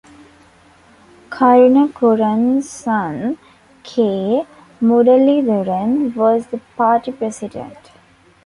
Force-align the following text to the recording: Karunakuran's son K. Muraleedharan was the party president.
Karunakuran's 1.29 2.67
son 2.67 3.37
K. 3.83 4.47
Muraleedharan 4.81 6.15
was 6.15 6.47
the 6.47 6.57
party 6.75 7.11
president. 7.11 7.91